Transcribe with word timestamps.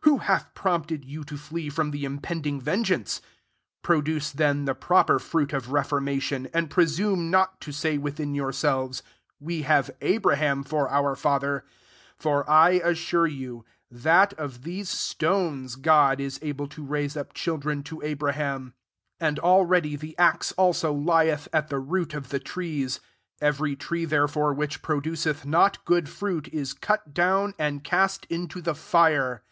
who 0.00 0.18
hath 0.18 0.52
prompted 0.54 1.04
you 1.04 1.22
to 1.22 1.36
iee 1.36 1.70
from 1.70 1.92
the 1.92 2.04
impending 2.04 2.60
ven 2.60 2.82
geance? 2.82 3.18
8 3.20 3.22
Produce 3.82 4.30
then 4.32 4.64
the 4.64 4.74
pro 4.74 5.04
per 5.04 5.18
fruit 5.20 5.52
of 5.52 5.70
reformation; 5.70 6.44
9 6.44 6.50
and 6.54 6.70
presume 6.70 7.30
not 7.30 7.60
to 7.60 7.70
say 7.70 7.96
within 7.96 8.34
your* 8.34 8.50
selves, 8.52 9.02
* 9.22 9.26
We 9.38 9.62
have 9.62 9.90
Abraham 10.00 10.64
/or 10.64 10.90
our 10.90 11.14
&ther:' 11.14 11.64
for 12.18 12.48
I 12.50 12.70
assure 12.70 13.26
you, 13.28 13.64
that 13.90 14.32
of 14.32 14.62
these 14.64 14.88
stones 14.88 15.76
God 15.76 16.20
is 16.20 16.40
abla 16.42 16.68
to 16.70 16.82
raise 16.84 17.16
up 17.16 17.32
children 17.32 17.84
to 17.84 18.02
Abraham* 18.02 18.74
10 19.20 19.28
And 19.28 19.38
already 19.38 19.94
the 19.94 20.18
axe 20.18 20.50
[also} 20.52 20.92
lieth 20.92 21.46
at 21.52 21.68
the 21.68 21.78
root 21.78 22.14
of 22.14 22.30
the 22.30 22.40
trees 22.40 22.98
t 22.98 23.02
every 23.42 23.76
tree 23.76 24.06
therefore 24.06 24.54
which 24.54 24.82
pro 24.82 25.00
duceth 25.00 25.44
not 25.44 25.84
good 25.84 26.08
fruit 26.08 26.50
i3 26.52 26.80
cut 26.80 27.14
down, 27.14 27.54
and 27.60 27.84
cast 27.84 28.24
into 28.28 28.60
the 28.60 28.74
fire. 28.74 29.42